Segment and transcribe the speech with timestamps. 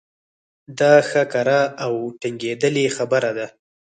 [0.79, 3.47] دا ښه کره او ټنګېدلې خبره ده.